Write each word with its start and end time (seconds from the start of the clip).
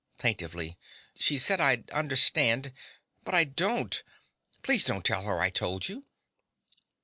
(Plaintively.) 0.17 0.79
She 1.15 1.37
said 1.37 1.61
I'd 1.61 1.87
understand; 1.91 2.73
but 3.23 3.35
I 3.35 3.43
don't. 3.43 4.01
Please 4.63 4.83
don't 4.83 5.05
tell 5.05 5.21
her 5.25 5.39
I 5.39 5.51
told 5.51 5.87
you. 5.87 6.05